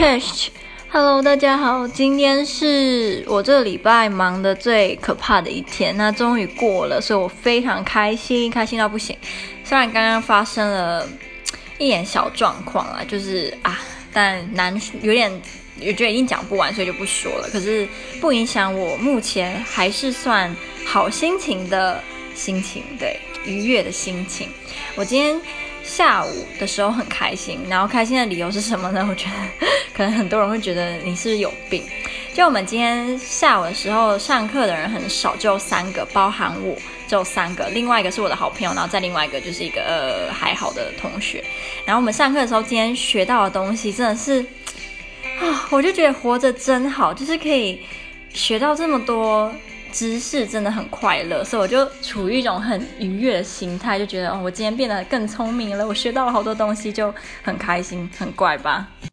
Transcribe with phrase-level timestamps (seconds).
[0.00, 9.14] Cash，Hello，大家好，今天是我这个礼拜忙得最可怕的一天，那终于过了，所以我非常开心，开心到不行。
[9.62, 11.06] 虽然刚刚发生了
[11.76, 13.78] 一点小状况啊，就是啊，
[14.10, 15.30] 但难有点，
[15.80, 17.46] 我觉得已经讲不完，所以就不说了。
[17.52, 17.86] 可是
[18.22, 20.56] 不影响我目前还是算
[20.86, 22.02] 好心情的
[22.34, 24.48] 心情，对，愉悦的心情。
[24.94, 25.38] 我今天。
[25.82, 29.04] 下午的时候很开心，然后开心的理由是什么呢？
[29.10, 31.82] 我觉得可能很多人会觉得你是不是有病。
[32.32, 36.76] 就我们今天下午的时候上课的人很少，只有三个，包含我
[37.08, 41.42] 只有三个，另外一个是我的好朋友，然后再另外一个就是一个呃还好的同学。
[41.84, 44.40] 然后我们上课的时候，今天学到的东西真的是
[45.40, 47.80] 啊，我就觉得活着真好，就是可以
[48.32, 49.52] 学到这么多。
[49.92, 58.88] 知识真的很快乐，所以我就处于一种很愉悦的心态，就觉得哦，我今天变得更聪明了，我学到了好多东西，就很开心，很怪吧。